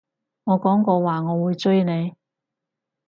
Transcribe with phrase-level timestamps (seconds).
[0.45, 2.15] 我講過話我會追你